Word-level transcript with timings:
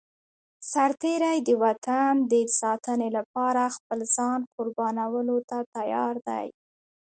سرتېری 0.71 1.37
د 1.47 1.49
وطن 1.63 2.13
د 2.31 2.33
ساتنې 2.59 3.09
لپاره 3.17 3.73
خپل 3.75 3.99
ځان 4.15 4.39
قربانولو 4.55 5.37
ته 5.49 5.57
تيار 5.75 6.15
دی. 6.27 6.47